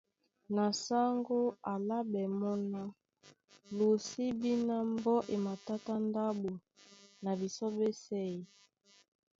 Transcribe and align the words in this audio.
Na 0.55 0.65
sáŋgó 0.83 1.39
á 1.53 1.55
álaɓɛ́ 1.77 2.25
mɔ́ 2.39 2.55
ná:Lo 2.71 3.87
sí 4.07 4.25
bí 4.39 4.51
ná 4.67 4.75
mbɔ́ 4.93 5.17
e 5.33 5.35
matátá 5.45 5.93
ndáɓo 6.07 6.49
na 7.23 7.31
bisɔ́ 7.39 7.69
ɓɛ́sɛ̄ 7.77 8.23
ē? 8.35 8.39